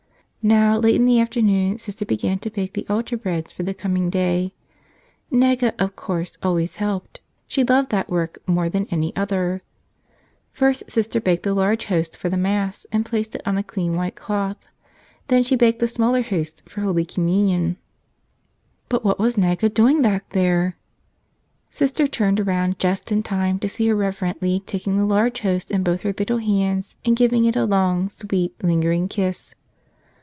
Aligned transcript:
Now, 0.43 0.79
late 0.79 0.95
in 0.95 1.05
the 1.05 1.19
afternoon 1.19 1.77
Sister 1.77 2.03
began 2.03 2.39
to 2.39 2.49
bake 2.49 2.73
the 2.73 2.87
altar 2.89 3.15
breads 3.15 3.51
for 3.53 3.61
the 3.61 3.75
coming 3.75 4.09
day. 4.09 4.55
Naga, 5.29 5.75
of 5.77 5.95
course, 5.95 6.35
al¬ 6.41 6.55
ways 6.55 6.77
helped— 6.77 7.21
she 7.47 7.63
loved 7.63 7.91
that 7.91 8.09
work 8.09 8.39
more 8.47 8.67
than 8.67 8.87
any 8.89 9.15
other. 9.15 9.61
120 10.57 10.57
The 10.57 10.57
Christmas 10.57 10.79
Kiss 10.79 10.81
First 10.81 10.91
Sister 11.09 11.21
baked 11.21 11.43
the 11.43 11.53
large 11.53 11.85
host 11.85 12.17
for 12.17 12.29
the 12.29 12.37
Mass 12.37 12.87
and 12.91 13.05
placed 13.05 13.35
it 13.35 13.43
on 13.45 13.59
a 13.59 13.61
clean 13.61 13.93
white 13.93 14.15
cloth. 14.15 14.57
Then 15.27 15.43
she 15.43 15.55
baked 15.55 15.77
the 15.77 15.87
smaller 15.87 16.23
hosts 16.23 16.63
for 16.65 16.81
Holy 16.81 17.05
Communion. 17.05 17.77
But 18.89 19.03
what 19.05 19.19
was 19.19 19.37
Naga 19.37 19.69
doing 19.69 20.01
back 20.01 20.29
there? 20.29 20.75
Sister 21.69 22.07
turned 22.07 22.39
around 22.39 22.79
just 22.79 23.11
in 23.11 23.21
time 23.21 23.59
to 23.59 23.69
see 23.69 23.87
her 23.89 23.95
reverently 23.95 24.63
take 24.65 24.85
the 24.85 25.05
large 25.05 25.41
host 25.41 25.69
in 25.69 25.83
both 25.83 26.01
her 26.01 26.13
little 26.17 26.39
hands 26.39 26.95
and 27.05 27.15
give 27.15 27.31
it 27.31 27.55
a 27.55 27.65
long, 27.65 28.09
sweet, 28.09 28.55
lingering 28.63 29.07
kiss. 29.07 29.53